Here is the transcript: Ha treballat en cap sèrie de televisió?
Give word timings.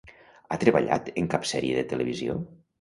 Ha 0.49 0.57
treballat 0.63 1.13
en 1.23 1.29
cap 1.35 1.47
sèrie 1.53 1.79
de 1.81 1.87
televisió? 1.95 2.43